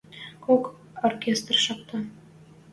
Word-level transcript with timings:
Кок 0.45 0.63
оркестр 1.07 1.55
шакта. 1.65 1.97